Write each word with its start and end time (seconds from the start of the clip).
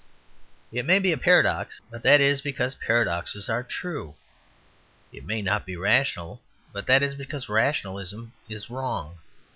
It 0.71 0.83
may 0.83 0.97
be 0.97 1.11
a 1.11 1.17
paradox, 1.19 1.79
but 1.91 2.01
that 2.01 2.21
is 2.21 2.41
because 2.41 2.73
paradoxes 2.73 3.49
are 3.51 3.61
true. 3.61 4.15
It 5.13 5.23
may 5.27 5.43
not 5.43 5.63
be 5.63 5.77
rational, 5.77 6.41
but 6.73 6.87
that 6.87 7.03
is 7.03 7.13
because 7.13 7.47
rationalism 7.47 8.33
is 8.49 8.67
wrong. 8.71 9.19